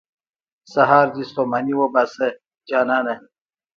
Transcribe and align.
سهار 0.73 1.07
دې 1.15 1.23
ستوماني 1.29 1.73
وباسه، 1.81 2.27
جانانه. 2.69 3.15